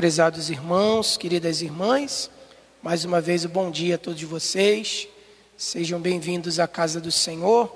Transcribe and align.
Prezados 0.00 0.48
irmãos, 0.48 1.18
queridas 1.18 1.60
irmãs, 1.60 2.30
mais 2.82 3.04
uma 3.04 3.20
vez 3.20 3.44
o 3.44 3.50
bom 3.50 3.70
dia 3.70 3.96
a 3.96 3.98
todos 3.98 4.22
vocês. 4.22 5.06
Sejam 5.58 6.00
bem-vindos 6.00 6.58
à 6.58 6.66
casa 6.66 6.98
do 6.98 7.12
Senhor. 7.12 7.70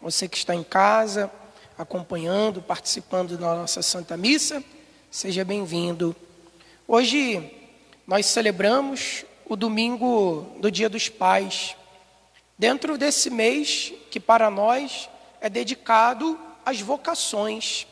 Você 0.00 0.28
que 0.28 0.36
está 0.36 0.54
em 0.54 0.62
casa, 0.62 1.28
acompanhando, 1.76 2.62
participando 2.62 3.36
da 3.36 3.56
nossa 3.56 3.82
Santa 3.82 4.16
Missa, 4.16 4.62
seja 5.10 5.44
bem-vindo. 5.44 6.14
Hoje 6.86 7.52
nós 8.06 8.26
celebramos 8.26 9.24
o 9.44 9.56
domingo 9.56 10.46
do 10.60 10.70
Dia 10.70 10.88
dos 10.88 11.08
Pais, 11.08 11.74
dentro 12.56 12.96
desse 12.96 13.30
mês 13.30 13.92
que 14.12 14.20
para 14.20 14.48
nós 14.48 15.10
é 15.40 15.50
dedicado 15.50 16.38
às 16.64 16.80
vocações. 16.80 17.84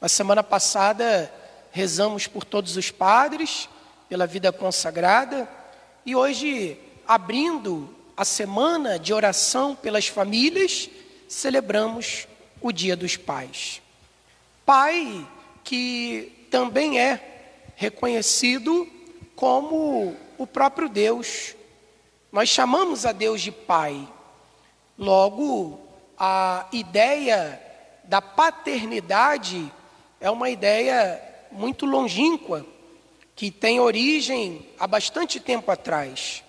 Na 0.00 0.08
semana 0.08 0.42
passada 0.42 1.30
rezamos 1.74 2.28
por 2.28 2.44
todos 2.44 2.76
os 2.76 2.92
padres, 2.92 3.68
pela 4.08 4.28
vida 4.28 4.52
consagrada, 4.52 5.48
e 6.06 6.14
hoje, 6.14 6.78
abrindo 7.04 7.92
a 8.16 8.24
semana 8.24 8.96
de 8.96 9.12
oração 9.12 9.74
pelas 9.74 10.06
famílias, 10.06 10.88
celebramos 11.28 12.28
o 12.60 12.70
Dia 12.70 12.94
dos 12.94 13.16
Pais. 13.16 13.82
Pai 14.64 15.26
que 15.64 16.46
também 16.48 17.00
é 17.00 17.72
reconhecido 17.74 18.88
como 19.34 20.16
o 20.38 20.46
próprio 20.46 20.88
Deus. 20.88 21.56
Nós 22.30 22.48
chamamos 22.50 23.04
a 23.04 23.10
Deus 23.10 23.42
de 23.42 23.50
Pai. 23.50 24.06
Logo, 24.96 25.80
a 26.16 26.68
ideia 26.70 27.60
da 28.04 28.22
paternidade 28.22 29.72
é 30.20 30.30
uma 30.30 30.48
ideia 30.48 31.33
muito 31.54 31.86
longínqua, 31.86 32.66
que 33.36 33.50
tem 33.50 33.80
origem 33.80 34.68
há 34.78 34.86
bastante 34.86 35.40
tempo 35.40 35.70
atrás. 35.70 36.42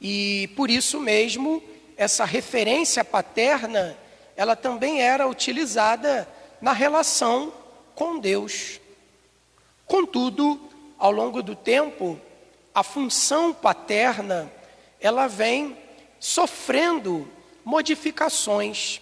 E 0.00 0.48
por 0.56 0.70
isso 0.70 0.98
mesmo, 0.98 1.62
essa 1.96 2.24
referência 2.24 3.04
paterna, 3.04 3.96
ela 4.36 4.56
também 4.56 5.02
era 5.02 5.28
utilizada 5.28 6.28
na 6.60 6.72
relação 6.72 7.52
com 7.94 8.18
Deus. 8.18 8.80
Contudo, 9.86 10.60
ao 10.98 11.10
longo 11.10 11.42
do 11.42 11.54
tempo, 11.54 12.18
a 12.74 12.82
função 12.82 13.52
paterna, 13.52 14.50
ela 15.00 15.26
vem 15.26 15.76
sofrendo 16.18 17.28
modificações, 17.64 19.00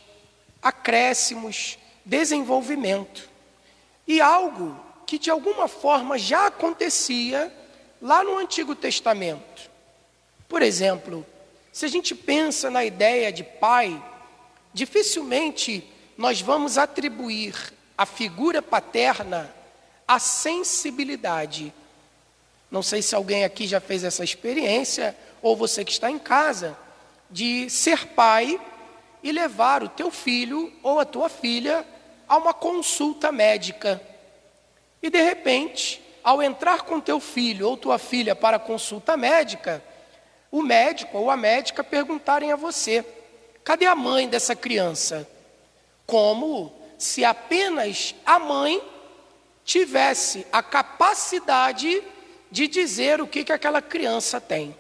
acréscimos, 0.62 1.78
desenvolvimento. 2.04 3.28
E 4.06 4.20
algo 4.20 4.87
que 5.08 5.18
de 5.18 5.30
alguma 5.30 5.66
forma 5.66 6.18
já 6.18 6.48
acontecia 6.48 7.50
lá 8.00 8.22
no 8.22 8.36
Antigo 8.36 8.74
Testamento. 8.74 9.70
Por 10.46 10.60
exemplo, 10.60 11.24
se 11.72 11.86
a 11.86 11.88
gente 11.88 12.14
pensa 12.14 12.68
na 12.68 12.84
ideia 12.84 13.32
de 13.32 13.42
pai, 13.42 14.04
dificilmente 14.70 15.82
nós 16.14 16.42
vamos 16.42 16.76
atribuir 16.76 17.72
à 17.96 18.04
figura 18.04 18.60
paterna 18.60 19.50
a 20.06 20.18
sensibilidade. 20.18 21.72
Não 22.70 22.82
sei 22.82 23.00
se 23.00 23.14
alguém 23.14 23.44
aqui 23.44 23.66
já 23.66 23.80
fez 23.80 24.04
essa 24.04 24.22
experiência, 24.22 25.16
ou 25.40 25.56
você 25.56 25.86
que 25.86 25.92
está 25.92 26.10
em 26.10 26.18
casa, 26.18 26.76
de 27.30 27.70
ser 27.70 28.08
pai 28.08 28.60
e 29.22 29.32
levar 29.32 29.82
o 29.82 29.88
teu 29.88 30.10
filho 30.10 30.70
ou 30.82 31.00
a 31.00 31.06
tua 31.06 31.30
filha 31.30 31.82
a 32.28 32.36
uma 32.36 32.52
consulta 32.52 33.32
médica. 33.32 34.02
E 35.02 35.10
de 35.10 35.22
repente, 35.22 36.02
ao 36.22 36.42
entrar 36.42 36.82
com 36.82 37.00
teu 37.00 37.20
filho 37.20 37.68
ou 37.68 37.76
tua 37.76 37.98
filha 37.98 38.34
para 38.34 38.58
consulta 38.58 39.16
médica, 39.16 39.82
o 40.50 40.62
médico 40.62 41.18
ou 41.18 41.30
a 41.30 41.36
médica 41.36 41.84
perguntarem 41.84 42.52
a 42.52 42.56
você: 42.56 43.04
cadê 43.64 43.86
a 43.86 43.94
mãe 43.94 44.28
dessa 44.28 44.56
criança? 44.56 45.28
Como 46.06 46.72
se 46.96 47.24
apenas 47.24 48.14
a 48.26 48.38
mãe 48.38 48.82
tivesse 49.64 50.46
a 50.50 50.62
capacidade 50.62 52.02
de 52.50 52.66
dizer 52.66 53.20
o 53.20 53.26
que, 53.26 53.44
que 53.44 53.52
aquela 53.52 53.82
criança 53.82 54.40
tem. 54.40 54.74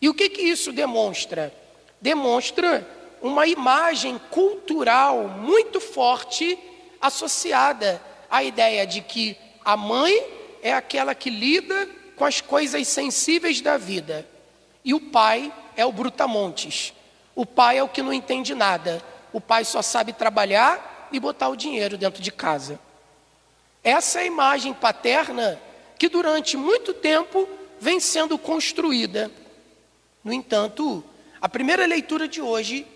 E 0.00 0.08
o 0.08 0.14
que, 0.14 0.28
que 0.28 0.42
isso 0.42 0.72
demonstra? 0.72 1.52
Demonstra 2.00 2.86
uma 3.22 3.46
imagem 3.46 4.20
cultural 4.30 5.26
muito 5.28 5.80
forte 5.80 6.58
associada 7.00 8.00
a 8.30 8.42
ideia 8.42 8.86
de 8.86 9.00
que 9.00 9.36
a 9.64 9.76
mãe 9.76 10.26
é 10.62 10.72
aquela 10.72 11.14
que 11.14 11.30
lida 11.30 11.88
com 12.16 12.24
as 12.24 12.40
coisas 12.40 12.86
sensíveis 12.88 13.60
da 13.60 13.76
vida 13.76 14.26
e 14.84 14.94
o 14.94 15.00
pai 15.00 15.52
é 15.76 15.84
o 15.84 15.92
brutamontes. 15.92 16.94
O 17.34 17.44
pai 17.44 17.78
é 17.78 17.82
o 17.82 17.88
que 17.88 18.02
não 18.02 18.12
entende 18.12 18.54
nada. 18.54 19.02
O 19.32 19.40
pai 19.40 19.64
só 19.64 19.82
sabe 19.82 20.12
trabalhar 20.12 21.08
e 21.12 21.18
botar 21.18 21.48
o 21.48 21.56
dinheiro 21.56 21.98
dentro 21.98 22.22
de 22.22 22.30
casa. 22.30 22.78
Essa 23.82 24.20
é 24.20 24.22
a 24.22 24.26
imagem 24.26 24.72
paterna 24.72 25.60
que 25.98 26.08
durante 26.08 26.56
muito 26.56 26.94
tempo 26.94 27.48
vem 27.80 28.00
sendo 28.00 28.38
construída. 28.38 29.30
No 30.22 30.32
entanto, 30.32 31.04
a 31.40 31.48
primeira 31.48 31.84
leitura 31.84 32.26
de 32.26 32.40
hoje, 32.40 32.86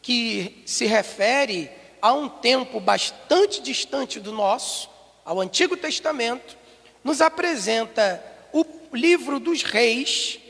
que 0.00 0.62
se 0.66 0.86
refere 0.86 1.70
a 2.02 2.12
um 2.12 2.28
tempo 2.28 2.80
bastante 2.80 3.62
distante 3.62 4.18
do 4.18 4.32
nosso, 4.32 4.90
ao 5.24 5.40
Antigo 5.40 5.76
Testamento, 5.76 6.58
nos 7.04 7.20
apresenta 7.20 8.20
o 8.52 8.66
livro 8.92 9.38
dos 9.38 9.62
reis 9.62 10.40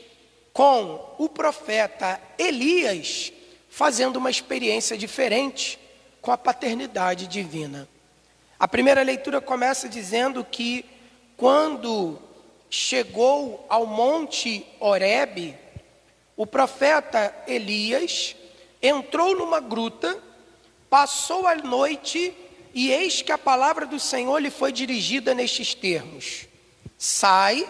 com 0.51 1.15
o 1.19 1.29
profeta 1.29 2.19
Elias 2.39 3.31
fazendo 3.69 4.17
uma 4.17 4.31
experiência 4.31 4.97
diferente 4.97 5.79
com 6.21 6.31
a 6.31 6.37
paternidade 6.37 7.27
divina. 7.27 7.87
A 8.59 8.67
primeira 8.67 9.03
leitura 9.03 9.39
começa 9.39 9.87
dizendo 9.87 10.43
que 10.43 10.85
quando 11.37 12.19
chegou 12.69 13.65
ao 13.69 13.85
monte 13.85 14.65
Horebe, 14.79 15.55
o 16.35 16.47
profeta 16.47 17.35
Elias 17.47 18.35
entrou 18.81 19.35
numa 19.35 19.59
gruta 19.59 20.17
Passou 20.93 21.47
a 21.47 21.55
noite 21.55 22.37
e 22.71 22.91
eis 22.91 23.23
que 23.23 23.31
a 23.31 23.37
palavra 23.39 23.83
do 23.83 23.99
Senhor 23.99 24.37
lhe 24.37 24.51
foi 24.51 24.71
dirigida 24.71 25.33
nestes 25.33 25.73
termos: 25.73 26.45
Sai 26.99 27.67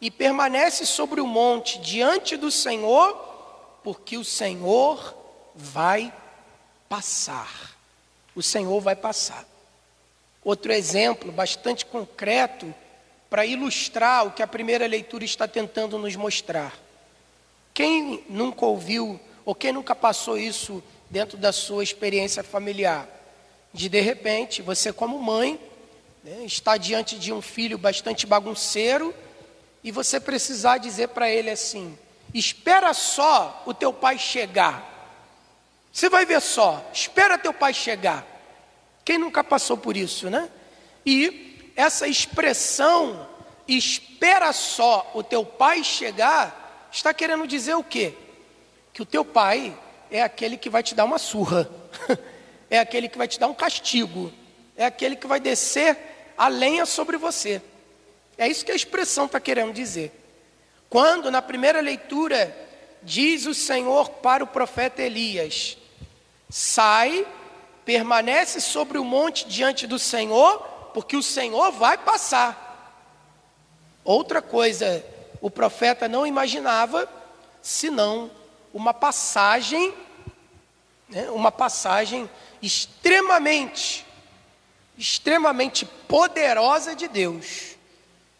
e 0.00 0.10
permanece 0.10 0.84
sobre 0.84 1.20
o 1.20 1.26
monte 1.28 1.78
diante 1.78 2.36
do 2.36 2.50
Senhor, 2.50 3.14
porque 3.84 4.16
o 4.18 4.24
Senhor 4.24 5.16
vai 5.54 6.12
passar. 6.88 7.76
O 8.34 8.42
Senhor 8.42 8.80
vai 8.80 8.96
passar. 8.96 9.46
Outro 10.42 10.72
exemplo 10.72 11.30
bastante 11.30 11.86
concreto 11.86 12.74
para 13.30 13.46
ilustrar 13.46 14.26
o 14.26 14.32
que 14.32 14.42
a 14.42 14.48
primeira 14.48 14.88
leitura 14.88 15.24
está 15.24 15.46
tentando 15.46 15.96
nos 15.96 16.16
mostrar. 16.16 16.76
Quem 17.72 18.24
nunca 18.28 18.66
ouviu 18.66 19.20
ou 19.44 19.54
quem 19.54 19.70
nunca 19.70 19.94
passou 19.94 20.36
isso 20.36 20.82
dentro 21.10 21.36
da 21.38 21.52
sua 21.52 21.82
experiência 21.82 22.42
familiar. 22.42 23.08
De 23.72 23.88
de 23.88 24.00
repente, 24.00 24.62
você, 24.62 24.92
como 24.92 25.18
mãe, 25.18 25.60
né, 26.22 26.44
está 26.44 26.76
diante 26.76 27.18
de 27.18 27.32
um 27.32 27.40
filho 27.40 27.78
bastante 27.78 28.26
bagunceiro 28.26 29.14
e 29.82 29.90
você 29.90 30.18
precisar 30.18 30.78
dizer 30.78 31.08
para 31.08 31.30
ele 31.30 31.50
assim: 31.50 31.96
espera 32.34 32.92
só 32.92 33.62
o 33.66 33.74
teu 33.74 33.92
pai 33.92 34.18
chegar. 34.18 34.96
Você 35.92 36.08
vai 36.08 36.24
ver 36.24 36.40
só, 36.40 36.84
espera 36.92 37.38
teu 37.38 37.52
pai 37.52 37.72
chegar. 37.72 38.26
Quem 39.04 39.18
nunca 39.18 39.42
passou 39.42 39.76
por 39.76 39.96
isso, 39.96 40.28
né? 40.28 40.50
E 41.04 41.72
essa 41.74 42.06
expressão, 42.06 43.26
espera 43.66 44.52
só 44.52 45.10
o 45.14 45.22
teu 45.22 45.44
pai 45.44 45.82
chegar, 45.82 46.88
está 46.92 47.14
querendo 47.14 47.46
dizer 47.46 47.74
o 47.74 47.84
quê? 47.84 48.14
Que 48.92 49.00
o 49.00 49.06
teu 49.06 49.24
pai 49.24 49.76
é 50.10 50.22
aquele 50.22 50.56
que 50.56 50.70
vai 50.70 50.82
te 50.82 50.94
dar 50.94 51.04
uma 51.04 51.18
surra, 51.18 51.68
é 52.70 52.78
aquele 52.78 53.08
que 53.08 53.18
vai 53.18 53.28
te 53.28 53.38
dar 53.38 53.48
um 53.48 53.54
castigo, 53.54 54.32
é 54.76 54.84
aquele 54.84 55.16
que 55.16 55.26
vai 55.26 55.40
descer 55.40 55.96
a 56.36 56.48
lenha 56.48 56.86
sobre 56.86 57.16
você. 57.16 57.60
É 58.36 58.46
isso 58.46 58.64
que 58.64 58.72
a 58.72 58.76
expressão 58.76 59.26
está 59.26 59.40
querendo 59.40 59.72
dizer. 59.72 60.12
Quando 60.88 61.30
na 61.30 61.42
primeira 61.42 61.80
leitura 61.80 62.56
diz 63.02 63.46
o 63.46 63.54
Senhor 63.54 64.08
para 64.08 64.44
o 64.44 64.46
profeta 64.46 65.02
Elias: 65.02 65.76
sai, 66.48 67.26
permanece 67.84 68.60
sobre 68.60 68.98
o 68.98 69.04
monte 69.04 69.46
diante 69.48 69.86
do 69.86 69.98
Senhor, 69.98 70.60
porque 70.94 71.16
o 71.16 71.22
Senhor 71.22 71.72
vai 71.72 71.98
passar. 71.98 72.66
Outra 74.04 74.40
coisa, 74.40 75.04
o 75.40 75.50
profeta 75.50 76.08
não 76.08 76.26
imaginava, 76.26 77.08
senão 77.60 78.30
uma 78.78 78.94
passagem, 78.94 79.92
né, 81.08 81.28
uma 81.30 81.50
passagem 81.50 82.30
extremamente, 82.62 84.06
extremamente 84.96 85.84
poderosa 85.84 86.94
de 86.94 87.08
Deus. 87.08 87.76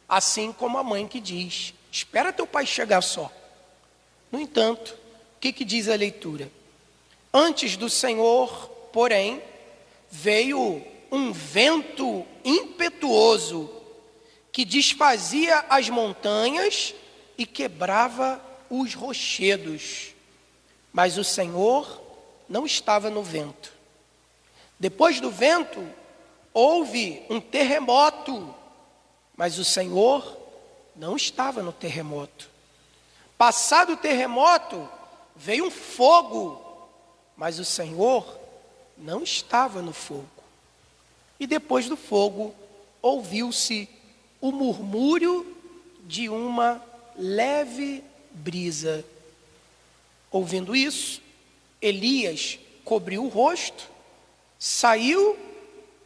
assim 0.09 0.53
como 0.53 0.79
a 0.79 0.83
mãe 0.85 1.07
que 1.09 1.21
diz: 1.21 1.75
Espera 1.91 2.33
teu 2.33 2.47
pai 2.47 2.65
chegar 2.65 3.03
só. 3.03 3.31
No 4.31 4.41
entanto, 4.41 4.93
o 5.37 5.41
que, 5.41 5.53
que 5.53 5.65
diz 5.65 5.89
a 5.89 5.97
leitura? 5.97 6.51
Antes 7.35 7.77
do 7.77 7.91
Senhor, 7.91 8.69
porém, 8.93 9.43
veio 10.09 10.83
um 11.11 11.33
vento 11.33 12.25
impetuoso 12.45 13.71
que 14.53 14.65
desfazia 14.65 15.65
as 15.69 15.91
montanhas 15.91 16.95
e 17.37 17.45
quebrava 17.45 18.41
os 18.71 18.95
rochedos. 18.95 20.15
Mas 20.93 21.19
o 21.19 21.25
Senhor 21.25 22.01
não 22.49 22.65
estava 22.65 23.11
no 23.11 23.23
vento. 23.23 23.73
Depois 24.79 25.21
do 25.21 25.31
vento, 25.31 25.87
houve 26.53 27.23
um 27.29 27.41
terremoto, 27.41 28.55
mas 29.37 29.59
o 29.59 29.65
Senhor 29.65 30.37
não 30.97 31.17
estava 31.17 31.63
no 31.63 31.73
terremoto. 31.73 32.51
Passado 33.37 33.93
o 33.93 33.97
terremoto, 33.97 34.89
veio 35.37 35.67
um 35.67 35.71
fogo, 35.71 36.61
mas 37.37 37.59
o 37.59 37.65
Senhor 37.65 38.39
não 38.97 39.23
estava 39.23 39.81
no 39.81 39.93
fogo. 39.93 40.27
E 41.39 41.47
depois 41.47 41.89
do 41.89 41.97
fogo, 41.97 42.53
ouviu-se 43.01 43.89
o 44.41 44.51
murmúrio 44.51 45.57
de 46.05 46.29
uma 46.29 46.83
leve 47.17 48.03
brisa. 48.33 49.05
Ouvindo 50.31 50.77
isso, 50.77 51.23
Elias 51.81 52.59
cobriu 52.85 53.25
o 53.25 53.29
rosto, 53.29 53.89
saiu 54.59 55.39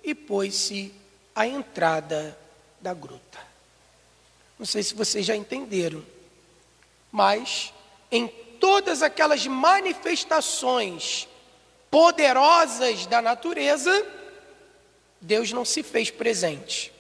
e 0.02 0.14
pôs-se 0.14 0.92
à 1.34 1.46
entrada 1.46 2.38
da 2.80 2.92
gruta. 2.92 3.40
Não 4.58 4.66
sei 4.66 4.82
se 4.82 4.94
vocês 4.94 5.24
já 5.26 5.34
entenderam, 5.34 6.04
mas 7.10 7.72
em 8.10 8.28
todas 8.60 9.02
aquelas 9.02 9.46
manifestações 9.46 11.28
poderosas 11.90 13.06
da 13.06 13.20
natureza, 13.20 14.06
Deus 15.20 15.52
não 15.52 15.64
se 15.64 15.82
fez 15.82 16.10
presente. 16.10 16.92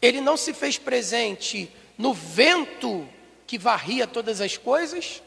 Ele 0.00 0.20
não 0.20 0.36
se 0.36 0.54
fez 0.54 0.78
presente 0.78 1.70
no 1.98 2.14
vento 2.14 3.06
que 3.46 3.58
varria 3.58 4.06
todas 4.06 4.40
as 4.40 4.56
coisas, 4.56 5.22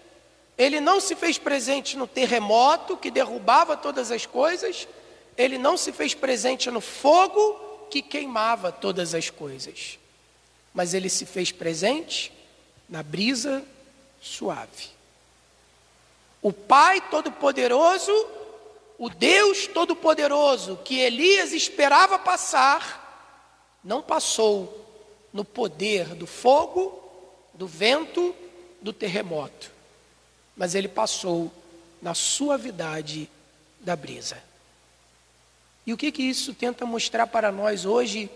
ele 0.58 0.80
não 0.80 1.00
se 1.00 1.16
fez 1.16 1.38
presente 1.38 1.98
no 1.98 2.08
terremoto 2.08 2.98
que 2.98 3.10
derrubava 3.10 3.76
todas 3.76 4.12
as 4.12 4.26
coisas, 4.26 4.88
ele 5.38 5.58
não 5.58 5.78
se 5.78 5.92
fez 5.92 6.14
presente 6.14 6.70
no 6.70 6.82
fogo 6.82 7.88
que 7.90 8.02
queimava 8.02 8.72
todas 8.72 9.14
as 9.16 9.30
coisas, 9.30 10.00
mas 10.74 10.94
ele 10.94 11.10
se 11.10 11.26
fez 11.26 11.52
presente 11.52 12.32
na 12.88 13.02
brisa 13.02 13.64
suave. 14.22 14.90
O 16.42 16.52
Pai 16.52 17.02
Todo-Poderoso, 17.10 18.12
o 18.98 19.10
Deus 19.10 19.68
Todo-Poderoso 19.68 20.80
que 20.84 21.00
Elias 21.00 21.52
esperava 21.52 22.20
passar, 22.20 23.02
não 23.84 24.02
passou 24.02 24.82
no 25.32 25.44
poder 25.44 26.16
do 26.16 26.28
fogo, 26.28 27.02
do 27.54 27.66
vento, 27.68 28.36
do 28.82 28.94
terremoto, 28.94 29.72
mas 30.56 30.76
ele 30.76 30.88
passou 30.88 31.52
na 32.02 32.14
suavidade 32.14 33.30
da 33.80 33.96
brisa. 33.96 34.38
E 35.86 35.94
o 35.94 35.98
que 35.98 36.12
que 36.12 36.24
isso 36.24 36.54
tenta 36.54 36.86
mostrar 36.86 37.28
para 37.28 37.52
nós 37.52 37.86
hoje, 37.86 38.30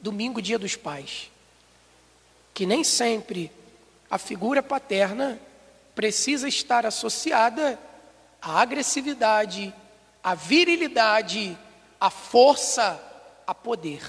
domingo, 0.00 0.42
dia 0.42 0.58
dos 0.58 0.76
pais? 0.76 1.30
Que 2.52 2.66
nem 2.66 2.84
sempre 2.84 3.50
a 4.10 4.18
figura 4.18 4.62
paterna 4.62 5.38
precisa 5.94 6.48
estar 6.48 6.84
associada 6.84 7.78
à 8.40 8.60
agressividade, 8.60 9.72
à 10.22 10.34
virilidade, 10.34 11.56
à 11.98 12.10
força, 12.10 13.00
a 13.46 13.54
poder. 13.54 14.02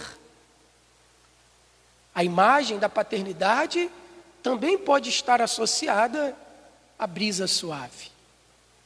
A 2.13 2.23
imagem 2.23 2.77
da 2.79 2.89
paternidade 2.89 3.89
também 4.41 4.77
pode 4.77 5.09
estar 5.09 5.41
associada 5.41 6.35
à 7.03 7.07
brisa 7.07 7.47
suave, 7.47 8.09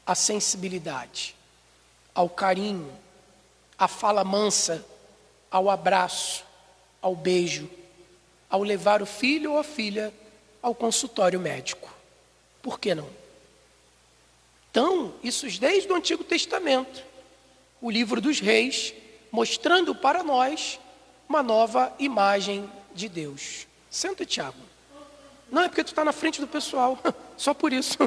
à 0.04 0.16
sensibilidade, 0.16 1.36
ao 2.16 2.28
carinho, 2.28 2.92
à 3.78 3.88
fala 3.88 4.24
mansa, 4.24 4.84
ao 5.52 5.70
abraço, 5.70 6.44
ao 7.00 7.16
beijo, 7.16 7.70
ao 8.50 8.64
levar 8.64 9.04
o 9.04 9.06
filho 9.06 9.52
ou 9.52 9.60
a 9.60 9.64
filha 9.64 10.12
ao 10.64 10.74
consultório 10.74 11.40
médico. 11.40 11.94
Por 12.60 12.80
que 12.80 12.96
não? 12.96 13.08
Então, 14.72 15.14
isso 15.24 15.48
desde 15.60 15.92
o 15.92 15.96
Antigo 15.96 16.24
Testamento, 16.24 17.04
o 17.80 17.92
livro 17.92 18.20
dos 18.20 18.40
reis, 18.40 18.96
mostrando 19.32 19.94
para 19.94 20.24
nós 20.24 20.80
uma 21.30 21.44
nova 21.44 21.94
imagem 22.00 22.68
de 22.96 23.08
Deus. 23.08 23.68
Senta, 23.92 24.26
Tiago. 24.26 24.58
Não, 25.52 25.62
é 25.62 25.70
porque 25.70 25.84
tu 25.84 25.90
está 25.90 26.04
na 26.04 26.12
frente 26.12 26.42
do 26.42 26.48
pessoal, 26.48 26.98
só 27.38 27.54
por 27.54 27.72
isso. 27.72 27.98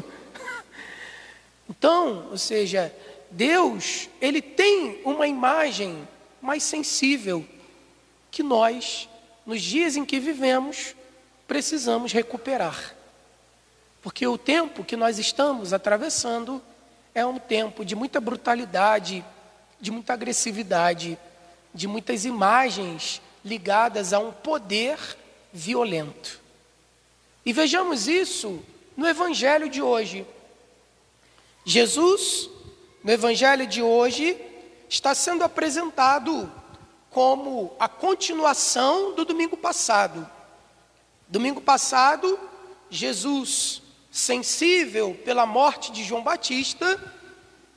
Então, 1.69 2.29
ou 2.31 2.37
seja, 2.37 2.93
Deus, 3.31 4.09
ele 4.21 4.43
tem 4.43 5.01
uma 5.05 5.29
imagem 5.29 6.07
mais 6.43 6.65
sensível 6.65 7.47
que 8.31 8.43
nós, 8.43 9.09
nos 9.47 9.63
dias 9.63 9.97
em 9.97 10.05
que 10.05 10.19
vivemos, 10.19 10.97
precisamos 11.47 12.13
recuperar. 12.13 12.95
Porque 14.03 14.27
o 14.27 14.37
tempo 14.37 14.83
que 14.83 14.97
nós 14.97 15.19
estamos 15.19 15.73
atravessando 15.73 16.61
é 17.15 17.25
um 17.25 17.39
tempo 17.39 17.85
de 17.85 17.95
muita 17.95 18.21
brutalidade, 18.21 19.25
de 19.81 19.91
muita 19.91 20.13
agressividade, 20.13 21.19
de 21.73 21.87
muitas 21.87 22.25
imagens 22.25 23.23
ligadas 23.45 24.13
a 24.13 24.19
um 24.19 24.33
poder 24.33 24.99
violento. 25.53 26.41
E 27.45 27.53
vejamos 27.53 28.09
isso 28.09 28.63
no 29.01 29.09
Evangelho 29.09 29.67
de 29.67 29.81
hoje. 29.81 30.27
Jesus, 31.65 32.51
no 33.03 33.11
Evangelho 33.11 33.67
de 33.67 33.81
hoje, 33.81 34.37
está 34.91 35.15
sendo 35.15 35.43
apresentado 35.43 36.53
como 37.09 37.75
a 37.81 37.89
continuação 37.89 39.15
do 39.15 39.25
domingo 39.25 39.57
passado. 39.57 40.29
Domingo 41.27 41.63
passado, 41.63 42.39
Jesus, 42.91 43.81
sensível 44.11 45.19
pela 45.25 45.47
morte 45.47 45.91
de 45.93 46.05
João 46.05 46.23
Batista, 46.23 47.03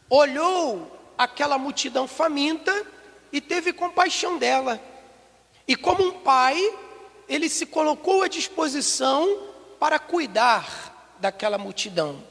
olhou 0.09 0.91
aquela 1.17 1.57
multidão 1.57 2.05
faminta 2.05 2.86
e 3.31 3.39
teve 3.39 3.71
compaixão 3.71 4.38
dela. 4.38 4.77
E 5.65 5.74
como 5.77 6.05
um 6.05 6.19
pai, 6.19 6.59
ele 7.29 7.47
se 7.47 7.65
colocou 7.65 8.24
à 8.24 8.27
disposição 8.27 9.53
para 9.79 9.97
cuidar 9.97 10.92
daquela 11.23 11.57
multidão. 11.57 12.21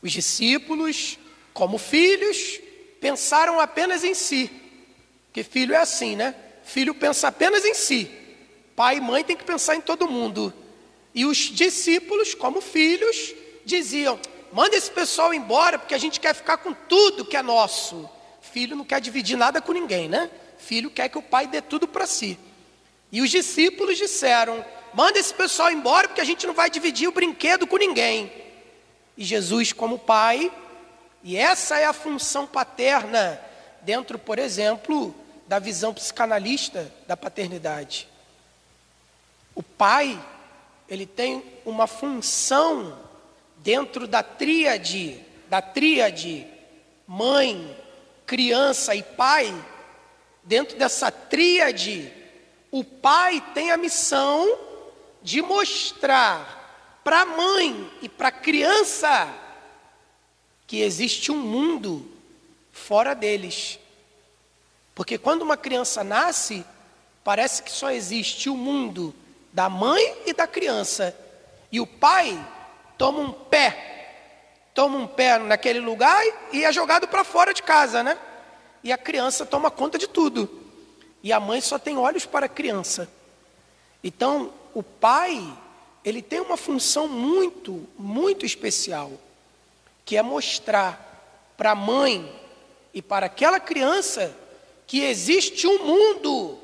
Os 0.00 0.10
discípulos, 0.10 1.18
como 1.52 1.76
filhos, 1.76 2.58
pensaram 3.02 3.60
apenas 3.60 4.02
em 4.02 4.14
si. 4.14 4.50
Porque 5.26 5.44
filho 5.44 5.74
é 5.74 5.78
assim, 5.78 6.16
né? 6.16 6.34
Filho 6.64 6.94
pensa 6.94 7.28
apenas 7.28 7.66
em 7.66 7.74
si. 7.74 8.10
Pai 8.74 8.96
e 8.96 9.00
mãe 9.00 9.22
tem 9.22 9.36
que 9.36 9.44
pensar 9.44 9.76
em 9.76 9.80
todo 9.82 10.08
mundo. 10.08 10.54
E 11.14 11.26
os 11.26 11.36
discípulos, 11.36 12.34
como 12.34 12.62
filhos, 12.62 13.34
diziam: 13.62 14.18
manda 14.50 14.74
esse 14.74 14.90
pessoal 14.90 15.34
embora, 15.34 15.78
porque 15.78 15.94
a 15.94 15.98
gente 15.98 16.18
quer 16.18 16.34
ficar 16.34 16.56
com 16.56 16.72
tudo 16.72 17.26
que 17.26 17.36
é 17.36 17.42
nosso. 17.42 18.08
Filho 18.40 18.74
não 18.74 18.86
quer 18.86 19.02
dividir 19.02 19.36
nada 19.36 19.60
com 19.60 19.72
ninguém, 19.72 20.08
né? 20.08 20.30
Filho 20.56 20.90
quer 20.90 21.10
que 21.10 21.18
o 21.18 21.22
pai 21.22 21.46
dê 21.46 21.60
tudo 21.60 21.86
para 21.86 22.06
si. 22.06 22.38
E 23.12 23.20
os 23.20 23.28
discípulos 23.28 23.98
disseram: 23.98 24.64
manda 24.94 25.18
esse 25.18 25.32
pessoal 25.32 25.70
embora, 25.70 26.08
porque 26.08 26.20
a 26.20 26.24
gente 26.24 26.46
não 26.46 26.54
vai 26.54 26.70
dividir 26.70 27.08
o 27.08 27.12
brinquedo 27.12 27.66
com 27.66 27.76
ninguém. 27.76 28.32
E 29.16 29.24
Jesus, 29.24 29.72
como 29.72 29.98
pai, 29.98 30.52
e 31.22 31.36
essa 31.36 31.78
é 31.78 31.84
a 31.84 31.92
função 31.92 32.46
paterna, 32.46 33.40
dentro, 33.82 34.18
por 34.18 34.38
exemplo, 34.38 35.14
da 35.46 35.58
visão 35.58 35.92
psicanalista 35.92 36.92
da 37.06 37.16
paternidade. 37.16 38.08
O 39.54 39.62
pai, 39.62 40.18
ele 40.88 41.06
tem 41.06 41.44
uma 41.64 41.86
função 41.86 42.98
dentro 43.58 44.06
da 44.06 44.22
tríade, 44.22 45.20
da 45.48 45.60
tríade 45.60 46.46
mãe, 47.06 47.76
criança 48.24 48.94
e 48.94 49.02
pai, 49.02 49.54
dentro 50.42 50.78
dessa 50.78 51.10
tríade, 51.10 52.10
o 52.70 52.82
pai 52.82 53.42
tem 53.52 53.70
a 53.70 53.76
missão 53.76 54.58
de 55.22 55.40
mostrar 55.42 57.00
para 57.04 57.22
a 57.22 57.26
mãe 57.26 57.90
e 58.00 58.08
para 58.08 58.28
a 58.28 58.32
criança 58.32 59.32
que 60.66 60.80
existe 60.80 61.30
um 61.30 61.38
mundo 61.38 62.10
fora 62.72 63.14
deles. 63.14 63.78
Porque 64.94 65.18
quando 65.18 65.42
uma 65.42 65.56
criança 65.56 66.02
nasce, 66.04 66.64
parece 67.24 67.62
que 67.62 67.70
só 67.70 67.90
existe 67.90 68.48
o 68.48 68.56
mundo 68.56 69.14
da 69.52 69.68
mãe 69.68 70.16
e 70.26 70.32
da 70.32 70.46
criança. 70.46 71.16
E 71.70 71.80
o 71.80 71.86
pai 71.86 72.38
toma 72.98 73.20
um 73.20 73.32
pé, 73.32 74.14
toma 74.74 74.96
um 74.98 75.06
pé 75.06 75.38
naquele 75.38 75.80
lugar 75.80 76.22
e 76.52 76.64
é 76.64 76.72
jogado 76.72 77.08
para 77.08 77.24
fora 77.24 77.52
de 77.52 77.62
casa, 77.62 78.02
né? 78.02 78.18
E 78.84 78.92
a 78.92 78.98
criança 78.98 79.46
toma 79.46 79.70
conta 79.70 79.98
de 79.98 80.08
tudo. 80.08 80.62
E 81.22 81.32
a 81.32 81.38
mãe 81.38 81.60
só 81.60 81.78
tem 81.78 81.96
olhos 81.96 82.26
para 82.26 82.46
a 82.46 82.48
criança. 82.48 83.08
Então, 84.02 84.52
o 84.74 84.82
pai, 84.82 85.42
ele 86.04 86.22
tem 86.22 86.40
uma 86.40 86.56
função 86.56 87.08
muito, 87.08 87.86
muito 87.98 88.44
especial, 88.46 89.12
que 90.04 90.16
é 90.16 90.22
mostrar 90.22 91.54
para 91.56 91.72
a 91.72 91.76
mãe 91.76 92.30
e 92.92 93.00
para 93.00 93.26
aquela 93.26 93.60
criança 93.60 94.36
que 94.86 95.04
existe 95.04 95.66
um 95.66 95.84
mundo 95.84 96.58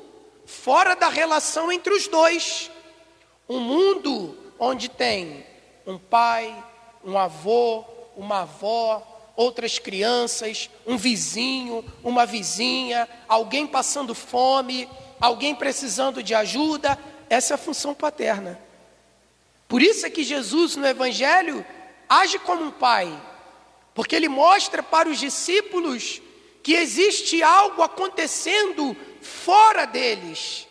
fora 0.45 0.95
da 0.95 1.09
relação 1.09 1.71
entre 1.71 1.93
os 1.93 2.07
dois. 2.07 2.69
Um 3.47 3.59
mundo 3.59 4.37
onde 4.59 4.89
tem 4.89 5.45
um 5.85 5.97
pai, 5.97 6.53
um 7.03 7.17
avô, 7.17 7.83
uma 8.15 8.41
avó, 8.41 9.31
outras 9.35 9.79
crianças, 9.79 10.69
um 10.85 10.97
vizinho, 10.97 11.83
uma 12.03 12.25
vizinha, 12.25 13.07
alguém 13.27 13.65
passando 13.65 14.13
fome, 14.13 14.87
alguém 15.19 15.55
precisando 15.55 16.21
de 16.21 16.35
ajuda. 16.35 16.99
Essa 17.29 17.53
é 17.53 17.55
a 17.55 17.57
função 17.57 17.93
paterna. 17.93 18.59
Por 19.67 19.81
isso 19.81 20.05
é 20.05 20.09
que 20.09 20.23
Jesus 20.23 20.75
no 20.75 20.87
Evangelho 20.87 21.63
age 22.09 22.39
como 22.39 22.63
um 22.63 22.71
pai, 22.71 23.21
porque 23.93 24.15
ele 24.15 24.27
mostra 24.27 24.81
para 24.81 25.07
os 25.07 25.19
discípulos 25.19 26.21
que 26.63 26.73
existe 26.73 27.43
algo 27.43 27.83
acontecendo 27.83 28.97
fora 29.21 29.85
deles 29.85 30.67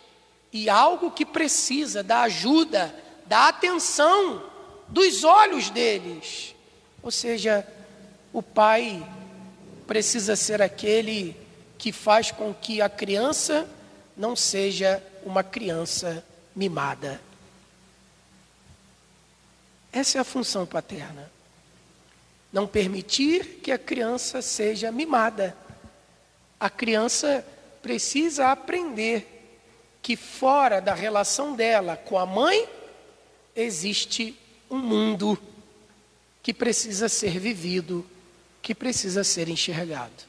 e 0.51 0.69
algo 0.69 1.11
que 1.11 1.25
precisa 1.25 2.03
da 2.03 2.21
ajuda, 2.23 2.93
da 3.25 3.47
atenção, 3.47 4.43
dos 4.87 5.23
olhos 5.23 5.69
deles. 5.69 6.53
Ou 7.01 7.11
seja, 7.11 7.65
o 8.33 8.41
pai 8.41 9.01
precisa 9.87 10.35
ser 10.35 10.61
aquele 10.61 11.35
que 11.77 11.91
faz 11.91 12.31
com 12.31 12.53
que 12.53 12.81
a 12.81 12.89
criança 12.89 13.69
não 14.17 14.35
seja 14.35 15.01
uma 15.25 15.43
criança 15.43 16.23
mimada. 16.59 17.21
Essa 19.93 20.17
é 20.17 20.21
a 20.21 20.25
função 20.25 20.65
paterna. 20.65 21.31
Não 22.51 22.67
permitir 22.67 23.61
que 23.63 23.71
a 23.71 23.79
criança 23.79 24.41
seja 24.41 24.91
mimada. 24.91 25.55
A 26.59 26.69
criança 26.69 27.45
precisa 27.81 28.51
aprender 28.51 29.57
que 30.01 30.17
fora 30.17 30.81
da 30.81 30.93
relação 30.93 31.55
dela 31.55 31.95
com 31.95 32.19
a 32.19 32.25
mãe 32.25 32.67
existe 33.55 34.37
um 34.69 34.79
mundo 34.79 35.39
que 36.43 36.53
precisa 36.53 37.07
ser 37.07 37.39
vivido 37.39 38.05
que 38.61 38.75
precisa 38.75 39.23
ser 39.23 39.47
enxergado. 39.47 40.23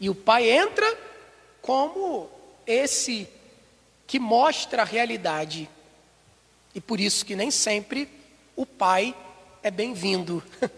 E 0.00 0.08
o 0.08 0.14
pai 0.14 0.50
entra 0.50 0.98
como 1.60 2.30
esse 2.66 3.28
que 4.06 4.18
mostra 4.18 4.82
a 4.82 4.84
realidade. 4.84 5.68
E 6.74 6.80
por 6.80 7.00
isso 7.00 7.24
que 7.24 7.34
nem 7.34 7.50
sempre 7.50 8.08
o 8.54 8.64
pai 8.64 9.14
é 9.62 9.70
bem-vindo. 9.70 10.42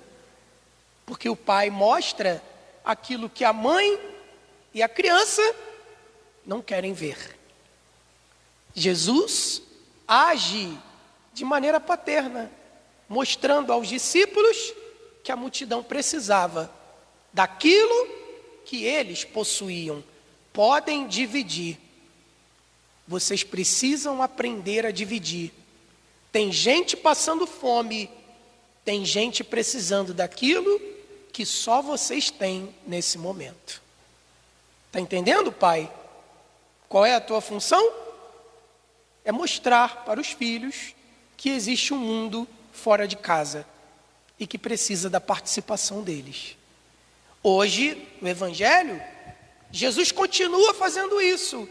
Porque 1.04 1.28
o 1.28 1.36
pai 1.36 1.70
mostra 1.70 2.42
aquilo 2.84 3.28
que 3.28 3.44
a 3.44 3.52
mãe 3.52 3.98
e 4.72 4.82
a 4.82 4.88
criança 4.88 5.42
não 6.46 6.62
querem 6.62 6.92
ver. 6.92 7.38
Jesus 8.74 9.62
age 10.06 10.78
de 11.34 11.44
maneira 11.44 11.80
paterna, 11.80 12.50
mostrando 13.08 13.72
aos 13.72 13.88
discípulos 13.88 14.74
que 15.22 15.32
a 15.32 15.36
multidão 15.36 15.82
precisava 15.82 16.72
daquilo 17.32 18.08
que 18.64 18.84
eles 18.84 19.24
possuíam. 19.24 20.02
Podem 20.52 21.06
dividir. 21.06 21.78
Vocês 23.08 23.42
precisam 23.42 24.22
aprender 24.22 24.84
a 24.84 24.90
dividir. 24.90 25.50
Tem 26.30 26.52
gente 26.52 26.94
passando 26.94 27.46
fome, 27.46 28.10
tem 28.84 29.02
gente 29.02 29.42
precisando 29.42 30.12
daquilo 30.12 30.78
que 31.32 31.46
só 31.46 31.80
vocês 31.80 32.30
têm 32.30 32.74
nesse 32.86 33.16
momento. 33.16 33.80
Está 34.88 35.00
entendendo, 35.00 35.50
pai? 35.50 35.90
Qual 36.86 37.06
é 37.06 37.14
a 37.14 37.20
tua 37.20 37.40
função? 37.40 37.92
É 39.24 39.32
mostrar 39.32 40.04
para 40.04 40.20
os 40.20 40.28
filhos 40.28 40.94
que 41.34 41.48
existe 41.48 41.94
um 41.94 41.98
mundo 41.98 42.46
fora 42.72 43.08
de 43.08 43.16
casa 43.16 43.66
e 44.38 44.46
que 44.46 44.58
precisa 44.58 45.08
da 45.08 45.20
participação 45.20 46.02
deles. 46.02 46.56
Hoje, 47.42 48.06
no 48.20 48.28
Evangelho, 48.28 49.02
Jesus 49.70 50.12
continua 50.12 50.74
fazendo 50.74 51.20
isso. 51.20 51.68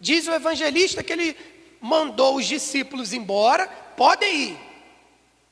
Diz 0.00 0.26
o 0.26 0.32
evangelista 0.32 1.02
que 1.02 1.12
ele 1.12 1.36
mandou 1.80 2.36
os 2.36 2.46
discípulos 2.46 3.12
embora, 3.12 3.66
podem 3.96 4.50
ir. 4.50 4.58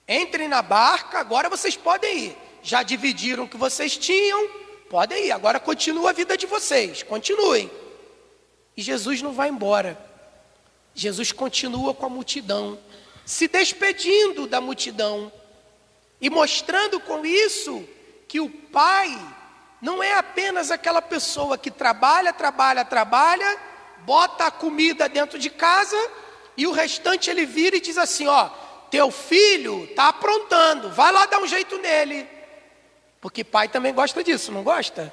Entrem 0.08 0.48
na 0.48 0.62
barca, 0.62 1.18
agora 1.18 1.48
vocês 1.48 1.76
podem 1.76 2.26
ir. 2.26 2.36
Já 2.62 2.82
dividiram 2.82 3.44
o 3.44 3.48
que 3.48 3.56
vocês 3.56 3.96
tinham, 3.96 4.48
podem 4.88 5.26
ir. 5.26 5.32
Agora 5.32 5.58
continua 5.58 6.10
a 6.10 6.12
vida 6.12 6.36
de 6.36 6.46
vocês, 6.46 7.02
continuem. 7.02 7.70
E 8.76 8.82
Jesus 8.82 9.22
não 9.22 9.32
vai 9.32 9.48
embora. 9.48 9.98
Jesus 10.94 11.30
continua 11.32 11.92
com 11.92 12.06
a 12.06 12.08
multidão, 12.08 12.78
se 13.24 13.46
despedindo 13.46 14.46
da 14.46 14.60
multidão 14.60 15.30
e 16.20 16.30
mostrando 16.30 16.98
com 17.00 17.24
isso 17.26 17.86
que 18.26 18.40
o 18.40 18.48
pai 18.48 19.16
não 19.80 20.02
é 20.02 20.14
apenas 20.14 20.70
aquela 20.70 21.02
pessoa 21.02 21.58
que 21.58 21.70
trabalha, 21.70 22.32
trabalha, 22.32 22.84
trabalha, 22.84 23.60
bota 24.06 24.46
a 24.46 24.50
comida 24.50 25.08
dentro 25.08 25.38
de 25.38 25.50
casa 25.50 25.96
e 26.56 26.66
o 26.66 26.72
restante 26.72 27.28
ele 27.28 27.44
vira 27.44 27.76
e 27.76 27.80
diz 27.80 27.98
assim: 27.98 28.26
Ó, 28.26 28.48
teu 28.90 29.10
filho 29.10 29.84
está 29.84 30.08
aprontando, 30.08 30.90
vai 30.90 31.12
lá 31.12 31.26
dar 31.26 31.40
um 31.40 31.46
jeito 31.46 31.76
nele. 31.76 32.26
Porque 33.20 33.44
pai 33.44 33.68
também 33.68 33.92
gosta 33.92 34.24
disso, 34.24 34.50
não 34.50 34.62
gosta? 34.62 35.12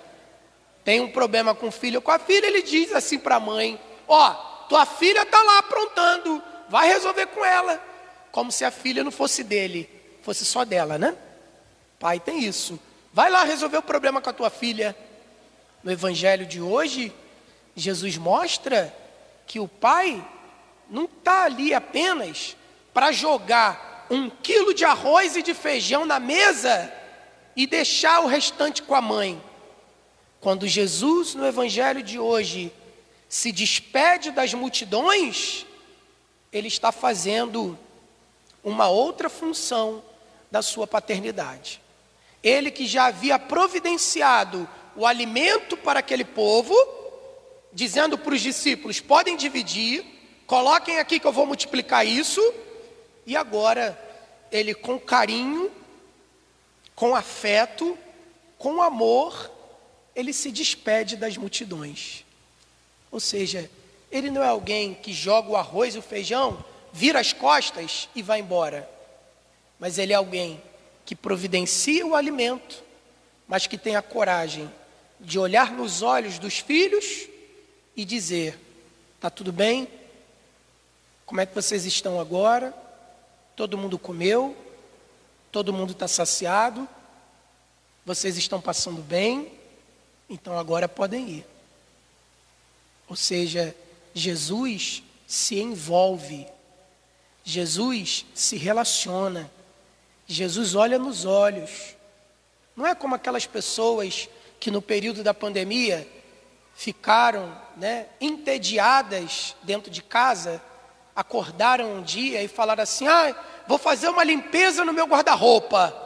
Tem 0.86 1.02
um 1.02 1.12
problema 1.12 1.54
com 1.56 1.68
o 1.68 1.72
filho 1.72 1.98
ou 1.98 2.02
com 2.02 2.12
a 2.12 2.20
filha, 2.20 2.46
ele 2.46 2.62
diz 2.62 2.94
assim 2.94 3.20
para 3.20 3.36
a 3.36 3.40
mãe: 3.40 3.78
Ó, 4.08 4.30
tua 4.70 4.86
filha 4.86 5.24
está 5.24 5.42
lá 5.42 5.58
aprontando, 5.58 6.42
vai 6.70 6.88
resolver 6.88 7.26
com 7.28 7.44
ela. 7.44 7.84
Como 8.32 8.52
se 8.52 8.64
a 8.64 8.72
filha 8.72 9.04
não 9.04 9.12
fosse 9.12 9.44
dele 9.44 9.90
fosse 10.24 10.46
só 10.46 10.64
dela, 10.64 10.98
né? 10.98 11.16
Pai 12.00 12.20
tem 12.20 12.40
isso. 12.40 12.80
Vai 13.12 13.30
lá 13.30 13.44
resolver 13.44 13.78
o 13.78 13.84
problema 13.84 14.22
com 14.22 14.30
a 14.30 14.34
tua 14.34 14.50
filha. 14.50 14.96
No 15.84 15.92
evangelho 15.92 16.46
de 16.46 16.62
hoje, 16.62 17.14
Jesus 17.76 18.18
mostra 18.18 18.96
que 19.46 19.60
o 19.60 19.68
pai 19.68 20.26
não 20.90 21.06
está 21.06 21.44
ali 21.44 21.74
apenas 21.74 22.56
para 22.94 23.12
jogar 23.12 24.06
um 24.10 24.30
quilo 24.30 24.74
de 24.74 24.86
arroz 24.86 25.36
e 25.36 25.42
de 25.42 25.54
feijão 25.54 26.06
na 26.06 26.20
mesa 26.20 26.94
e 27.56 27.66
deixar 27.66 28.20
o 28.22 28.28
restante 28.28 28.82
com 28.84 28.94
a 28.94 29.02
mãe. 29.02 29.42
Quando 30.40 30.68
Jesus, 30.68 31.36
no 31.36 31.46
evangelho 31.46 32.04
de 32.04 32.20
hoje, 32.20 32.72
se 33.30 33.52
despede 33.52 34.30
das 34.32 34.54
multidões, 34.54 35.66
ele 36.52 36.68
está 36.68 36.92
fazendo 36.92 37.78
uma 38.64 38.88
outra 38.88 39.30
função 39.30 40.04
da 40.52 40.62
sua 40.62 40.86
paternidade. 40.86 41.82
Ele 42.44 42.70
que 42.70 42.86
já 42.86 43.06
havia 43.06 43.40
providenciado 43.40 44.70
o 44.96 45.08
alimento 45.08 45.76
para 45.76 46.00
aquele 46.00 46.24
povo, 46.24 46.76
dizendo 47.74 48.18
para 48.18 48.34
os 48.34 48.42
discípulos: 48.42 49.00
podem 49.00 49.36
dividir, 49.36 50.06
coloquem 50.46 51.00
aqui 51.00 51.20
que 51.20 51.28
eu 51.28 51.32
vou 51.32 51.46
multiplicar 51.46 52.06
isso, 52.06 52.42
e 53.26 53.36
agora 53.36 54.00
ele, 54.52 54.74
com 54.74 55.00
carinho, 55.00 55.72
com 56.96 57.16
afeto, 57.16 57.98
com 58.58 58.82
amor, 58.82 59.52
ele 60.16 60.32
se 60.32 60.52
despede 60.52 61.16
das 61.18 61.36
multidões. 61.38 62.24
Ou 63.12 63.20
seja, 63.20 63.70
ele 64.12 64.30
não 64.30 64.44
é 64.44 64.48
alguém 64.48 64.94
que 64.94 65.12
joga 65.12 65.50
o 65.50 65.56
arroz 65.56 65.96
e 65.96 66.00
o 66.00 66.02
feijão, 66.02 66.64
vira 66.92 67.20
as 67.20 67.34
costas 67.34 68.08
e 68.16 68.22
vai 68.22 68.40
embora 68.40 68.94
mas 69.84 69.98
ele 69.98 70.14
é 70.14 70.16
alguém 70.16 70.64
que 71.06 71.14
providencia 71.14 72.08
o 72.08 72.16
alimento, 72.16 72.82
mas 73.46 73.68
que 73.68 73.78
tem 73.78 73.98
a 73.98 74.02
coragem 74.02 74.72
de 75.20 75.38
olhar 75.38 75.74
nos 75.74 76.02
olhos 76.02 76.40
dos 76.40 76.60
filhos 76.60 77.28
e 77.96 78.06
dizer: 78.06 78.60
Está 79.16 79.30
tudo 79.30 79.52
bem? 79.52 79.88
Como 81.26 81.42
é 81.42 81.46
que 81.46 81.56
vocês 81.56 81.86
estão 81.86 82.20
agora? 82.20 82.74
Todo 83.56 83.78
mundo 83.78 83.98
comeu? 83.98 84.56
Todo 85.52 85.74
mundo 85.74 85.94
está 85.94 86.08
saciado? 86.08 86.88
Vocês 88.06 88.38
estão 88.38 88.60
passando 88.60 89.02
bem? 89.02 89.52
Então 90.30 90.58
agora 90.58 90.88
podem 90.88 91.30
ir. 91.30 91.46
Ou 93.08 93.16
seja, 93.16 93.76
Jesus 94.14 95.04
se 95.28 95.60
envolve 95.60 96.48
Jesus 97.44 98.26
se 98.34 98.56
relaciona. 98.56 99.52
Jesus 100.26 100.76
olha 100.76 100.98
nos 100.98 101.26
olhos. 101.26 101.96
Não 102.76 102.88
é 102.88 102.96
como 102.96 103.16
aquelas 103.16 103.46
pessoas 103.46 104.30
que 104.60 104.72
no 104.72 104.82
período 104.82 105.24
da 105.24 105.34
pandemia 105.34 106.08
ficaram 106.74 107.56
né, 107.78 108.08
entediadas 108.20 109.56
dentro 109.64 109.92
de 109.92 110.02
casa, 110.02 110.62
acordaram 111.16 111.96
um 111.96 112.02
dia 112.02 112.42
e 112.42 112.48
falaram 112.48 112.84
assim: 112.84 113.08
ah, 113.08 113.36
vou 113.68 113.78
fazer 113.78 114.10
uma 114.10 114.24
limpeza 114.24 114.84
no 114.84 114.94
meu 114.94 115.06
guarda-roupa. 115.06 116.02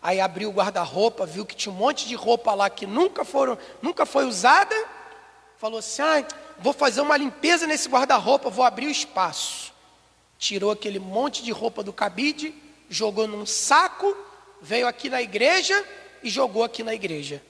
Aí 0.00 0.20
abriu 0.20 0.50
o 0.50 0.52
guarda-roupa, 0.52 1.24
viu 1.24 1.46
que 1.46 1.54
tinha 1.54 1.72
um 1.72 1.76
monte 1.76 2.08
de 2.08 2.14
roupa 2.14 2.54
lá 2.54 2.68
que 2.68 2.86
nunca 2.86 3.24
foram, 3.24 3.56
nunca 3.80 4.04
foi 4.04 4.24
usada. 4.24 4.74
Falou 5.56 5.78
assim: 5.78 6.02
ah, 6.02 6.24
vou 6.58 6.72
fazer 6.72 7.00
uma 7.00 7.16
limpeza 7.16 7.66
nesse 7.66 7.88
guarda-roupa, 7.88 8.50
vou 8.50 8.64
abrir 8.64 8.86
o 8.86 8.90
espaço. 8.90 9.72
Tirou 10.38 10.72
aquele 10.72 10.98
monte 10.98 11.44
de 11.44 11.52
roupa 11.52 11.84
do 11.84 11.92
cabide, 11.92 12.52
jogou 12.88 13.28
num 13.28 13.46
saco, 13.46 14.16
veio 14.60 14.88
aqui 14.88 15.08
na 15.08 15.22
igreja 15.22 15.84
e 16.22 16.28
jogou 16.28 16.64
aqui 16.64 16.82
na 16.82 16.94
igreja, 16.94 17.42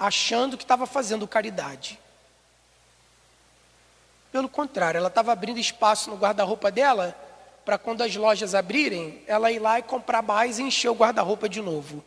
achando 0.00 0.56
que 0.56 0.64
estava 0.64 0.86
fazendo 0.86 1.28
caridade. 1.28 2.00
Pelo 4.32 4.48
contrário, 4.48 4.96
ela 4.96 5.08
estava 5.08 5.30
abrindo 5.30 5.60
espaço 5.60 6.08
no 6.08 6.16
guarda-roupa 6.16 6.70
dela 6.70 7.14
para 7.66 7.76
quando 7.76 8.02
as 8.02 8.16
lojas 8.16 8.54
abrirem, 8.54 9.22
ela 9.26 9.52
ir 9.52 9.58
lá 9.58 9.78
e 9.78 9.82
comprar 9.82 10.22
mais 10.22 10.58
e 10.58 10.62
encher 10.62 10.88
o 10.88 10.94
guarda-roupa 10.94 11.50
de 11.50 11.60
novo. 11.60 12.02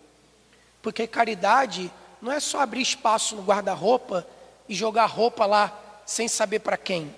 Porque 0.82 1.06
caridade 1.06 1.92
não 2.20 2.32
é 2.32 2.40
só 2.40 2.62
abrir 2.62 2.82
espaço 2.82 3.36
no 3.36 3.44
guarda-roupa 3.44 4.26
e 4.68 4.74
jogar 4.74 5.06
roupa 5.06 5.46
lá 5.46 6.02
sem 6.04 6.28
saber 6.28 6.60
para 6.60 6.78
quem. 6.78 7.14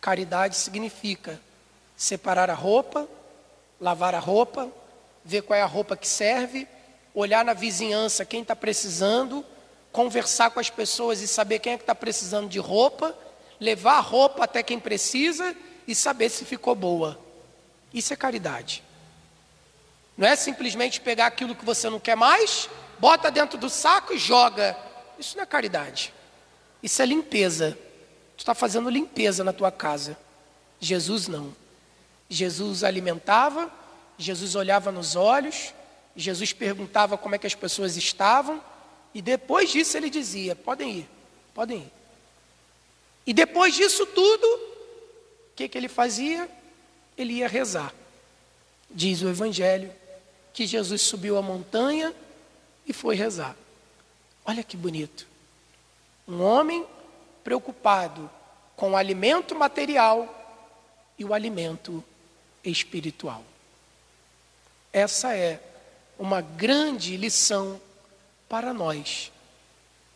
Caridade 0.00 0.56
significa 0.56 1.40
separar 1.96 2.50
a 2.50 2.54
roupa, 2.54 3.08
lavar 3.80 4.14
a 4.14 4.18
roupa, 4.18 4.68
ver 5.24 5.42
qual 5.42 5.56
é 5.56 5.62
a 5.62 5.66
roupa 5.66 5.96
que 5.96 6.08
serve, 6.08 6.66
olhar 7.16 7.42
na 7.44 7.54
vizinhança 7.54 8.26
quem 8.26 8.42
está 8.42 8.54
precisando, 8.54 9.44
conversar 9.90 10.50
com 10.50 10.60
as 10.60 10.68
pessoas 10.68 11.22
e 11.22 11.26
saber 11.26 11.58
quem 11.60 11.72
é 11.72 11.76
que 11.78 11.82
está 11.82 11.94
precisando 11.94 12.48
de 12.48 12.58
roupa, 12.58 13.16
levar 13.58 13.96
a 13.96 14.00
roupa 14.00 14.44
até 14.44 14.62
quem 14.62 14.78
precisa 14.78 15.56
e 15.88 15.94
saber 15.94 16.28
se 16.28 16.44
ficou 16.44 16.74
boa. 16.74 17.18
Isso 17.92 18.12
é 18.12 18.16
caridade. 18.16 18.84
Não 20.16 20.28
é 20.28 20.36
simplesmente 20.36 21.00
pegar 21.00 21.26
aquilo 21.26 21.54
que 21.54 21.64
você 21.64 21.88
não 21.88 21.98
quer 21.98 22.16
mais, 22.16 22.68
bota 22.98 23.30
dentro 23.30 23.56
do 23.56 23.70
saco 23.70 24.12
e 24.12 24.18
joga. 24.18 24.76
Isso 25.18 25.36
não 25.36 25.42
é 25.42 25.46
caridade. 25.46 26.12
Isso 26.82 27.00
é 27.00 27.06
limpeza. 27.06 27.78
Tu 28.36 28.40
está 28.40 28.54
fazendo 28.54 28.90
limpeza 28.90 29.42
na 29.42 29.54
tua 29.54 29.72
casa. 29.72 30.18
Jesus 30.78 31.28
não. 31.28 31.56
Jesus 32.28 32.84
alimentava, 32.84 33.70
Jesus 34.18 34.54
olhava 34.54 34.92
nos 34.92 35.16
olhos, 35.16 35.72
Jesus 36.16 36.52
perguntava 36.52 37.18
como 37.18 37.34
é 37.34 37.38
que 37.38 37.46
as 37.46 37.54
pessoas 37.54 37.96
estavam, 37.96 38.62
e 39.14 39.20
depois 39.20 39.70
disso 39.70 39.96
ele 39.96 40.10
dizia: 40.10 40.56
podem 40.56 40.98
ir, 40.98 41.08
podem 41.54 41.78
ir. 41.80 41.92
E 43.26 43.32
depois 43.32 43.74
disso 43.74 44.06
tudo, 44.06 44.76
que, 45.56 45.68
que 45.68 45.78
ele 45.78 45.88
fazia? 45.88 46.48
Ele 47.16 47.32
ia 47.32 47.48
rezar. 47.48 47.92
Diz 48.90 49.22
o 49.22 49.28
Evangelho 49.28 49.90
que 50.52 50.66
Jesus 50.66 51.00
subiu 51.00 51.36
a 51.38 51.42
montanha 51.42 52.14
e 52.86 52.92
foi 52.92 53.16
rezar. 53.16 53.56
Olha 54.44 54.62
que 54.62 54.76
bonito. 54.76 55.26
Um 56.28 56.42
homem 56.42 56.86
preocupado 57.42 58.30
com 58.76 58.92
o 58.92 58.96
alimento 58.96 59.54
material 59.54 60.32
e 61.18 61.24
o 61.24 61.32
alimento 61.32 62.04
espiritual. 62.62 63.42
Essa 64.92 65.34
é 65.34 65.60
uma 66.18 66.40
grande 66.40 67.16
lição 67.16 67.80
para 68.48 68.72
nós, 68.72 69.30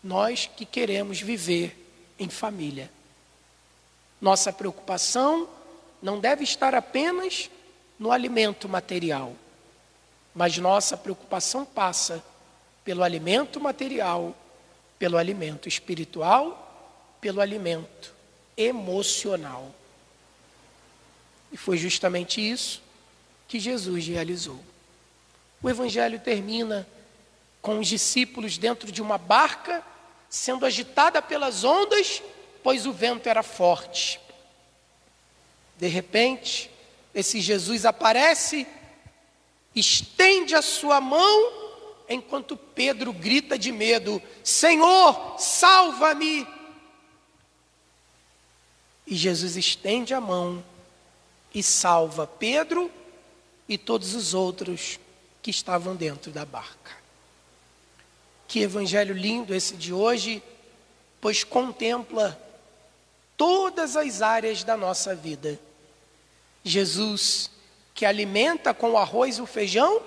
nós 0.02 0.48
que 0.56 0.64
queremos 0.64 1.20
viver 1.20 1.76
em 2.18 2.28
família. 2.28 2.90
Nossa 4.20 4.52
preocupação 4.52 5.48
não 6.02 6.18
deve 6.18 6.44
estar 6.44 6.74
apenas 6.74 7.50
no 7.98 8.10
alimento 8.10 8.68
material, 8.68 9.34
mas 10.34 10.56
nossa 10.58 10.96
preocupação 10.96 11.64
passa 11.64 12.24
pelo 12.84 13.02
alimento 13.02 13.60
material, 13.60 14.34
pelo 14.98 15.18
alimento 15.18 15.68
espiritual, 15.68 16.66
pelo 17.20 17.40
alimento 17.40 18.14
emocional. 18.56 19.74
E 21.52 21.56
foi 21.56 21.76
justamente 21.76 22.40
isso 22.40 22.82
que 23.48 23.58
Jesus 23.58 24.06
realizou. 24.06 24.69
O 25.62 25.68
Evangelho 25.68 26.18
termina 26.18 26.86
com 27.60 27.78
os 27.78 27.88
discípulos 27.88 28.56
dentro 28.56 28.90
de 28.90 29.02
uma 29.02 29.18
barca, 29.18 29.84
sendo 30.28 30.64
agitada 30.64 31.20
pelas 31.20 31.64
ondas 31.64 32.22
pois 32.62 32.86
o 32.86 32.92
vento 32.92 33.28
era 33.28 33.42
forte. 33.42 34.20
De 35.76 35.86
repente, 35.86 36.70
esse 37.14 37.40
Jesus 37.40 37.84
aparece, 37.84 38.66
estende 39.74 40.54
a 40.54 40.62
sua 40.62 41.00
mão, 41.00 41.52
enquanto 42.08 42.56
Pedro 42.56 43.12
grita 43.12 43.58
de 43.58 43.72
medo: 43.72 44.22
Senhor, 44.44 45.36
salva-me! 45.38 46.46
E 49.06 49.16
Jesus 49.16 49.56
estende 49.56 50.14
a 50.14 50.20
mão 50.20 50.62
e 51.52 51.62
salva 51.62 52.26
Pedro 52.26 52.90
e 53.68 53.76
todos 53.76 54.14
os 54.14 54.34
outros 54.34 55.00
que 55.42 55.50
estavam 55.50 55.96
dentro 55.96 56.30
da 56.30 56.44
barca. 56.44 56.96
Que 58.46 58.60
evangelho 58.60 59.14
lindo 59.14 59.54
esse 59.54 59.76
de 59.76 59.92
hoje, 59.92 60.42
pois 61.20 61.44
contempla 61.44 62.40
todas 63.36 63.96
as 63.96 64.20
áreas 64.22 64.64
da 64.64 64.76
nossa 64.76 65.14
vida. 65.14 65.58
Jesus, 66.62 67.50
que 67.94 68.04
alimenta 68.04 68.74
com 68.74 68.92
o 68.92 68.98
arroz 68.98 69.38
e 69.38 69.42
o 69.42 69.46
feijão, 69.46 70.02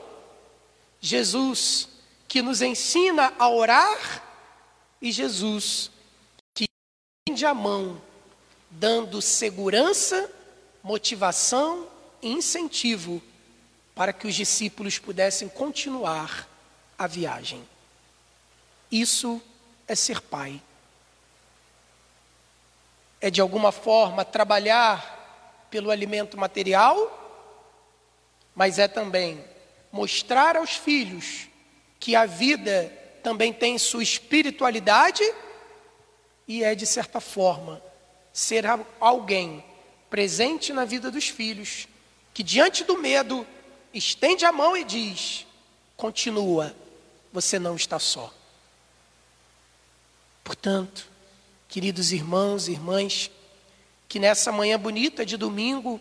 Jesus, 1.00 1.89
que 2.28 2.41
nos 2.41 2.62
ensina 2.62 3.34
a 3.39 3.50
orar, 3.50 4.24
e 5.02 5.12
Jesus, 5.12 5.91
que 6.54 6.65
tende 7.26 7.46
a 7.46 7.54
mão, 7.54 8.02
dando 8.69 9.22
segurança, 9.22 10.32
motivação 10.84 11.88
e 12.22 12.32
incentivo 12.32 13.22
para 13.95 14.13
que 14.13 14.27
os 14.27 14.36
discípulos 14.36 14.97
pudessem 14.97 15.47
continuar 15.47 16.47
a 16.97 17.08
viagem. 17.08 17.67
Isso 18.91 19.41
é 19.88 19.95
ser 19.95 20.21
pai 20.21 20.62
é 23.23 23.29
de 23.29 23.39
alguma 23.39 23.71
forma 23.71 24.25
trabalhar 24.25 25.65
pelo 25.71 25.89
alimento 25.89 26.38
material, 26.38 27.10
mas 28.53 28.77
é 28.77 28.86
também 28.86 29.41
mostrar 29.93 30.58
aos 30.58 30.75
filhos 30.75 31.47
que 32.01 32.17
a 32.17 32.25
vida 32.25 32.91
também 33.23 33.53
tem 33.53 33.77
sua 33.77 34.03
espiritualidade 34.03 35.23
e 36.45 36.65
é, 36.65 36.75
de 36.75 36.86
certa 36.86 37.21
forma, 37.21 37.82
ser 38.34 38.65
alguém 38.99 39.63
presente 40.10 40.73
na 40.73 40.84
vida 40.84 41.10
dos 41.10 41.29
filhos, 41.29 41.88
que 42.34 42.43
diante 42.43 42.84
do 42.84 42.97
medo 42.97 43.47
estende 43.93 44.45
a 44.45 44.51
mão 44.51 44.75
e 44.75 44.84
diz: 44.84 45.45
continua, 45.95 46.75
você 47.32 47.60
não 47.60 47.75
está 47.75 47.99
só. 47.99 48.34
Portanto, 50.43 51.13
Queridos 51.73 52.12
irmãos 52.12 52.67
e 52.67 52.71
irmãs, 52.73 53.32
que 54.08 54.19
nessa 54.19 54.51
manhã 54.51 54.77
bonita 54.77 55.25
de 55.25 55.36
domingo, 55.36 55.99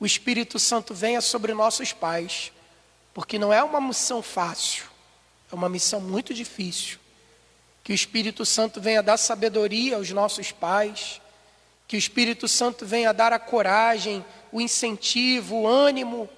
o 0.00 0.06
Espírito 0.06 0.58
Santo 0.58 0.94
venha 0.94 1.20
sobre 1.20 1.52
nossos 1.52 1.92
pais, 1.92 2.50
porque 3.12 3.38
não 3.38 3.52
é 3.52 3.62
uma 3.62 3.82
missão 3.82 4.22
fácil, 4.22 4.86
é 5.52 5.54
uma 5.54 5.68
missão 5.68 6.00
muito 6.00 6.32
difícil. 6.32 6.98
Que 7.82 7.92
o 7.92 7.94
Espírito 7.94 8.46
Santo 8.46 8.80
venha 8.80 9.02
dar 9.02 9.18
sabedoria 9.18 9.96
aos 9.96 10.08
nossos 10.08 10.50
pais, 10.52 11.20
que 11.86 11.96
o 11.96 11.98
Espírito 11.98 12.48
Santo 12.48 12.86
venha 12.86 13.12
dar 13.12 13.30
a 13.30 13.38
coragem, 13.38 14.24
o 14.50 14.58
incentivo, 14.58 15.56
o 15.56 15.66
ânimo, 15.66 16.30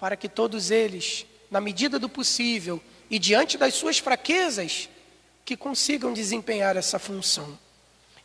para 0.00 0.16
que 0.16 0.30
todos 0.30 0.70
eles, 0.70 1.26
na 1.50 1.60
medida 1.60 1.98
do 1.98 2.08
possível 2.08 2.82
e 3.10 3.18
diante 3.18 3.58
das 3.58 3.74
suas 3.74 3.98
fraquezas, 3.98 4.88
que 5.44 5.54
consigam 5.54 6.14
desempenhar 6.14 6.74
essa 6.74 6.98
função. 6.98 7.58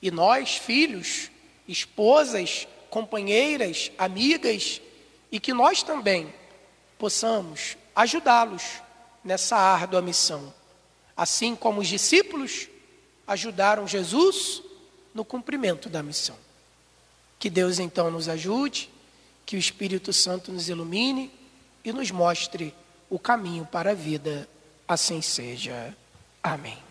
E 0.01 0.09
nós, 0.09 0.55
filhos, 0.55 1.29
esposas, 1.67 2.65
companheiras, 2.89 3.91
amigas, 3.97 4.79
e 5.29 5.37
que 5.37 5.53
nós 5.53 5.83
também 5.83 6.33
possamos 6.97 7.75
ajudá-los 7.93 8.63
nessa 9.21 9.57
árdua 9.57 10.01
missão. 10.01 10.53
Assim 11.17 11.57
como 11.57 11.81
os 11.81 11.89
discípulos 11.89 12.69
ajudaram 13.27 13.85
Jesus 13.85 14.63
no 15.13 15.25
cumprimento 15.25 15.89
da 15.89 16.01
missão. 16.01 16.37
Que 17.37 17.49
Deus 17.49 17.79
então 17.79 18.09
nos 18.09 18.29
ajude 18.29 18.89
Que 19.45 19.57
o 19.57 19.59
Espírito 19.59 20.13
Santo 20.13 20.51
nos 20.51 20.69
ilumine 20.69 21.31
e 21.85 21.93
nos 21.93 22.11
mostre 22.11 22.73
o 23.09 23.19
caminho 23.19 23.65
para 23.65 23.91
a 23.91 23.93
vida. 23.93 24.49
Assim 24.87 25.21
seja. 25.21 25.95
Amém. 26.43 26.84